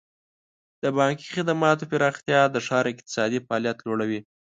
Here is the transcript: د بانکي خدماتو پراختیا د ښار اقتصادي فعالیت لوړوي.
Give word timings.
د 0.83 0.85
بانکي 0.97 1.27
خدماتو 1.35 1.89
پراختیا 1.91 2.41
د 2.49 2.55
ښار 2.67 2.85
اقتصادي 2.93 3.39
فعالیت 3.45 3.77
لوړوي. 3.87 4.19